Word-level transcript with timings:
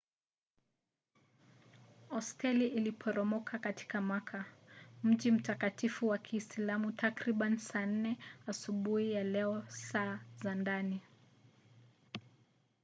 hosteli 2.09 2.67
iliporomoka 2.67 3.59
katika 3.59 4.01
makka 4.01 4.45
mji 5.03 5.31
mtakatifu 5.31 6.07
wa 6.07 6.17
kiislamu 6.17 6.91
takriban 6.91 7.57
saa 7.57 7.85
4 7.85 8.15
asubuhi 8.47 9.11
ya 9.11 9.23
leo 9.23 9.63
saa 9.67 10.19
za 10.43 10.55
ndani 10.55 11.01